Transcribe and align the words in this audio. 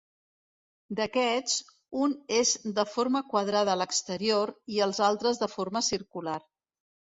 D'aquests, 0.99 1.57
un 2.05 2.15
és 2.39 2.55
de 2.81 2.87
forma 2.95 3.23
quadrada 3.35 3.75
a 3.75 3.77
l'exterior 3.83 4.55
i 4.79 4.83
els 4.89 5.05
altres 5.11 5.45
de 5.45 5.53
forma 5.59 5.85
circular. 5.93 6.39